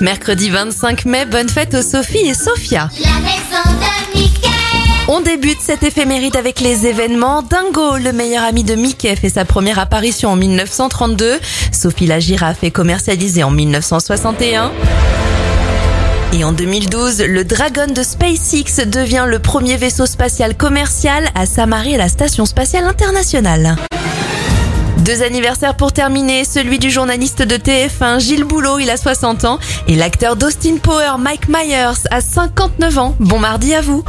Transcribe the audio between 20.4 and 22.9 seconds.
commercial à s'amarrer à la Station spatiale